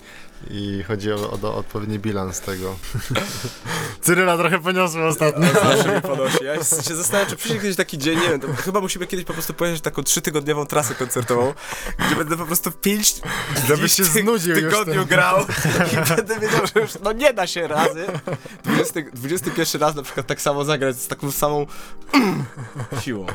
I, 0.50 0.84
chodzi 0.88 1.12
o, 1.12 1.16
o, 1.16 1.48
o 1.48 1.56
odpowiedni 1.56 2.00
bilans 2.00 2.40
tego. 2.40 2.76
Cyryla 4.02 4.38
trochę 4.38 4.60
poniosła 4.60 5.08
ostatnio. 5.08 5.48
Zawsze 5.54 6.02
ponosi. 6.02 6.44
Ja 6.44 6.56
się 6.56 6.96
zastanawiam, 6.96 7.30
czy 7.30 7.36
przyjdzie 7.36 7.60
kiedyś 7.60 7.76
taki 7.76 7.98
dzień, 7.98 8.20
nie 8.20 8.30
wiem, 8.30 8.40
to 8.40 8.48
chyba 8.56 8.82
musimy 8.82 9.08
kiedyś 9.08 9.26
po 9.26 9.34
prostu 9.34 9.54
pojechać 9.54 9.82
taką 9.82 10.04
trzytygodniową 10.04 10.66
trasę 10.66 10.96
koncertową, 10.96 11.54
gdzie 12.06 12.16
będę 12.16 12.38
po 12.38 12.46
prostu 12.46 12.72
pięć 12.72 13.16
Żebyś 13.68 13.94
się 13.94 14.04
dni 14.04 14.12
w 14.12 14.14
ty- 14.14 14.22
znudził 14.22 14.56
tygodniu 14.56 15.06
grał 15.06 15.46
i 15.94 16.16
będę 16.16 16.40
wiedział, 16.40 16.62
że 16.76 16.82
już 16.82 16.92
no 17.04 17.12
nie 17.12 17.34
da 17.34 17.48
się 17.48 17.68
razy. 17.68 18.06
20, 18.64 19.02
21 19.14 19.82
raz 19.82 19.96
na 19.96 20.04
przykład 20.04 20.28
tak 20.28 20.42
samo 20.42 20.66
zagrać 20.66 21.02
z 21.02 21.08
taką 21.08 21.32
samą 21.32 21.66
siłą. 23.04 23.26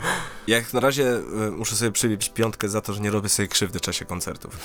Jak 0.47 0.73
na 0.73 0.81
razie 0.81 1.05
y, 1.49 1.51
muszę 1.51 1.77
sobie 1.77 1.93
przybić 1.93 2.29
piątkę 2.29 2.69
za 2.69 2.81
to, 2.81 2.93
że 2.93 3.01
nie 3.01 3.11
robię 3.11 3.29
sobie 3.29 3.49
krzywdy 3.49 3.79
w 3.79 3.83
czasie 3.83 4.05
koncertów. 4.05 4.57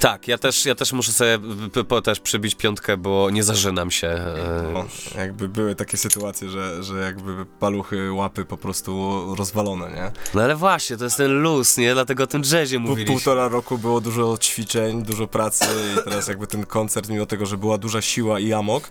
Tak, 0.00 0.28
ja 0.28 0.38
też, 0.38 0.66
ja 0.66 0.74
też 0.74 0.92
muszę 0.92 1.12
sobie 1.12 1.38
po, 1.88 2.02
też 2.02 2.20
przybić 2.20 2.54
piątkę, 2.54 2.96
bo 2.96 3.30
nie 3.30 3.42
zażynam 3.44 3.90
się. 3.90 4.08
e, 4.08 4.70
No, 4.74 4.84
jakby 5.16 5.48
były 5.48 5.74
takie 5.74 5.96
sytuacje, 5.96 6.48
że, 6.50 6.82
że 6.82 6.94
jakby 7.00 7.46
paluchy, 7.60 8.12
łapy 8.12 8.44
po 8.44 8.56
prostu 8.56 9.22
rozwalone, 9.38 9.90
nie? 9.90 10.12
No 10.34 10.42
ale 10.42 10.56
właśnie, 10.56 10.96
to 10.96 11.04
jest 11.04 11.16
ten 11.16 11.30
luz, 11.42 11.76
nie? 11.78 11.94
Dlatego 11.94 12.24
o 12.24 12.26
tym 12.26 12.42
jazzie 12.52 12.78
mówiliśmy. 12.78 13.14
półtora 13.14 13.48
roku 13.48 13.78
było 13.78 14.00
dużo 14.00 14.38
ćwiczeń, 14.38 15.02
dużo 15.02 15.26
pracy 15.26 15.64
i 16.00 16.04
teraz 16.04 16.28
jakby 16.28 16.46
ten 16.46 16.66
koncert, 16.66 17.08
mimo 17.08 17.26
tego, 17.26 17.46
że 17.46 17.56
była 17.56 17.78
duża 17.78 18.02
siła 18.02 18.40
i 18.40 18.52
amok, 18.52 18.90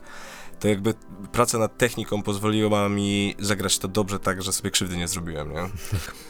to 0.59 0.67
jakby 0.67 0.93
praca 1.31 1.57
nad 1.59 1.77
techniką 1.77 2.23
pozwoliła 2.23 2.89
mi 2.89 3.35
zagrać 3.39 3.77
to 3.77 3.87
dobrze 3.87 4.19
tak, 4.19 4.41
że 4.43 4.53
sobie 4.53 4.71
krzywdy 4.71 4.97
nie 4.97 5.07
zrobiłem, 5.07 5.53
nie? 5.53 5.61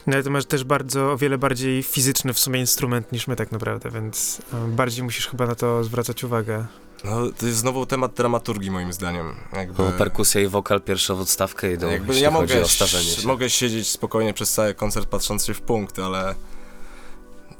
No 0.07 0.13
ale 0.13 0.23
to 0.23 0.29
masz 0.29 0.45
też 0.45 0.63
bardzo, 0.63 1.11
o 1.11 1.17
wiele 1.17 1.37
bardziej 1.37 1.83
fizyczny 1.83 2.33
w 2.33 2.39
sumie 2.39 2.59
instrument 2.59 3.11
niż 3.11 3.27
my 3.27 3.35
tak 3.35 3.51
naprawdę, 3.51 3.91
więc 3.91 4.41
e, 4.53 4.67
bardziej 4.67 5.03
musisz 5.03 5.27
chyba 5.27 5.45
na 5.47 5.55
to 5.55 5.83
zwracać 5.83 6.23
uwagę. 6.23 6.65
No, 7.03 7.11
to 7.37 7.45
jest 7.45 7.57
znowu 7.57 7.85
temat 7.85 8.13
dramaturgii 8.13 8.71
moim 8.71 8.93
zdaniem. 8.93 9.35
Jakby, 9.53 9.83
Bo 9.83 9.91
perkusja 9.91 10.41
i 10.41 10.47
wokal 10.47 10.81
pierwszą 10.81 11.19
odstawkę 11.19 11.73
idą, 11.73 11.89
jakby 11.89 12.07
jeśli 12.07 12.23
ja 12.23 12.31
chodzi 12.31 12.53
mogę, 12.53 12.65
o 12.65 12.67
starzenie 12.67 13.03
się. 13.09 13.27
mogę 13.27 13.49
siedzieć 13.49 13.87
spokojnie 13.89 14.33
przez 14.33 14.53
cały 14.53 14.73
koncert 14.73 15.09
patrząc 15.09 15.45
się 15.45 15.53
w 15.53 15.61
punkt, 15.61 15.99
ale 15.99 16.35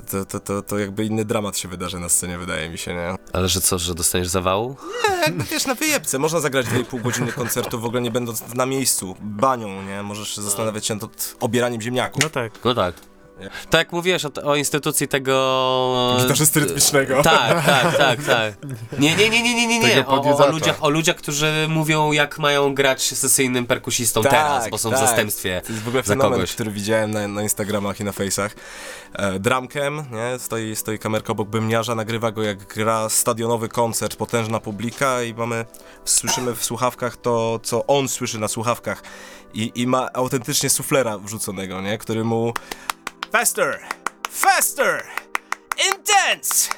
to, 0.05 0.25
to, 0.25 0.39
to, 0.39 0.61
to 0.61 0.79
jakby 0.79 1.05
inny 1.05 1.25
dramat 1.25 1.57
się 1.57 1.67
wydarzy 1.67 1.99
na 1.99 2.09
scenie, 2.09 2.37
wydaje 2.37 2.69
mi 2.69 2.77
się, 2.77 2.93
nie? 2.93 3.15
Ale 3.33 3.47
że 3.49 3.61
co, 3.61 3.77
że 3.79 3.95
dostaniesz 3.95 4.27
zawału? 4.27 4.75
Nie, 5.09 5.15
jakby 5.21 5.43
wiesz, 5.43 5.65
na 5.65 5.75
wyjebce. 5.75 6.19
Można 6.19 6.39
zagrać 6.39 6.65
2,5 6.65 7.01
godziny 7.01 7.31
koncertu 7.31 7.79
w 7.79 7.85
ogóle 7.85 8.01
nie 8.01 8.11
będąc 8.11 8.53
na 8.55 8.65
miejscu, 8.65 9.15
banią, 9.21 9.81
nie? 9.83 10.03
Możesz 10.03 10.37
zastanawiać 10.37 10.85
się 10.85 10.95
nad 10.95 11.35
obieraniem 11.39 11.81
ziemniaków. 11.81 12.23
No 12.23 12.29
tak. 12.29 12.51
No 12.65 12.73
tak. 12.75 12.95
Tak 13.69 13.79
jak 13.79 13.91
mówiłeś 13.91 14.25
o, 14.25 14.29
o 14.43 14.55
instytucji 14.55 15.07
tego... 15.07 16.17
Gitarzysty 16.21 16.59
rytmicznego. 16.59 17.23
Tak, 17.23 17.65
tak, 17.65 17.97
tak, 17.97 18.23
tak. 18.23 18.53
Nie, 18.99 19.15
nie, 19.15 19.29
nie, 19.29 19.43
nie, 19.43 19.55
nie, 19.55 19.67
nie, 19.67 19.79
nie. 19.79 19.89
Tego 19.95 20.09
O, 20.11 20.13
o, 20.13 20.13
o, 20.13 20.17
podjedzacza. 20.17 20.51
ludziach, 20.51 20.83
o 20.83 20.89
ludziach, 20.89 21.15
którzy 21.15 21.65
mówią 21.69 22.11
jak 22.11 22.39
mają 22.39 22.73
grać 22.75 23.01
sesyjnym 23.03 23.65
perkusistą 23.65 24.21
Tak, 24.23 24.31
teraz, 24.31 24.69
bo 24.69 24.77
są 24.77 24.89
w 24.89 24.91
tak. 24.93 25.01
zastępstwie 25.01 25.61
To 25.65 25.71
jest 25.73 25.83
w 25.83 25.87
ogóle 25.87 26.03
za 26.03 26.07
fenomen, 26.13 26.31
kogoś. 26.33 26.53
który 26.53 26.71
widziałem 26.71 27.11
na, 27.11 27.27
na 27.27 27.41
Instagramach 27.43 27.99
i 27.99 28.03
na 28.03 28.11
Face'ach. 28.11 28.49
E, 29.13 29.39
Drumcam, 29.39 29.95
nie? 30.11 30.39
Stoi, 30.39 30.75
stoi 30.75 30.99
kamerka 30.99 31.31
obok 31.31 31.49
bębniarza, 31.49 31.95
nagrywa 31.95 32.31
go 32.31 32.43
jak 32.43 32.73
gra 32.73 33.09
stadionowy 33.09 33.69
koncert, 33.69 34.15
potężna 34.15 34.59
publika 34.59 35.23
i 35.23 35.33
mamy, 35.33 35.65
słyszymy 36.05 36.55
w 36.55 36.65
słuchawkach 36.65 37.17
to, 37.17 37.59
co 37.63 37.85
on 37.87 38.07
słyszy 38.07 38.39
na 38.39 38.47
słuchawkach 38.47 39.03
i, 39.53 39.71
i 39.75 39.87
ma 39.87 40.09
autentycznie 40.13 40.69
suflera 40.69 41.17
wrzuconego, 41.17 41.81
nie? 41.81 41.97
Który 41.97 42.23
mu 42.23 42.53
Faster! 43.31 43.79
Faster! 44.29 45.03
Intense! 45.91 46.69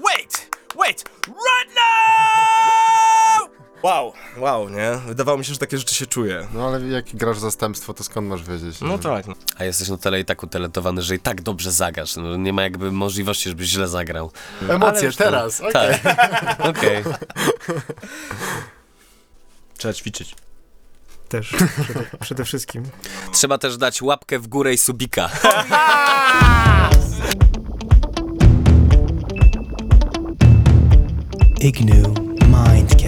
Wait! 0.00 0.48
Wait! 0.76 1.04
Right 1.28 1.68
now! 1.74 3.48
Wow, 3.82 4.12
wow, 4.36 4.68
nie? 4.68 4.98
Wydawało 5.06 5.38
mi 5.38 5.44
się, 5.44 5.52
że 5.52 5.58
takie 5.58 5.78
rzeczy 5.78 5.94
się 5.94 6.06
czuje. 6.06 6.48
No 6.54 6.66
ale 6.68 6.88
jak 6.88 7.04
grasz 7.16 7.38
zastępstwo, 7.38 7.94
to 7.94 8.04
skąd 8.04 8.28
masz 8.28 8.42
wiedzieć? 8.42 8.80
No 8.80 8.98
tak. 8.98 9.26
No. 9.26 9.34
A 9.58 9.64
jesteś 9.64 9.88
na 9.88 9.96
tyle 9.96 10.20
i 10.20 10.24
tak 10.24 10.42
utalentowany, 10.42 11.02
że 11.02 11.14
i 11.14 11.18
tak 11.18 11.40
dobrze 11.42 11.72
zagrasz. 11.72 12.16
No, 12.16 12.36
nie 12.36 12.52
ma 12.52 12.62
jakby 12.62 12.92
możliwości, 12.92 13.48
żebyś 13.48 13.68
źle 13.68 13.88
zagrał. 13.88 14.30
Emocje 14.68 15.06
już 15.06 15.16
teraz, 15.16 15.60
okej. 15.60 15.98
Tak, 16.02 16.60
okej. 16.70 17.04
Trzeba 19.78 19.94
ćwiczyć. 19.94 20.34
Też. 21.32 21.54
Przede, 21.82 22.04
przede 22.20 22.44
wszystkim. 22.44 22.82
Trzeba 23.32 23.58
też 23.58 23.76
dać 23.76 24.02
łapkę 24.02 24.38
w 24.38 24.46
górę 24.46 24.74
i 24.74 24.78
subika. 24.78 25.30
Ignu 31.60 32.14
Mindcast. 32.40 33.01